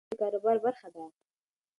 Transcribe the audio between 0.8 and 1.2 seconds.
ده.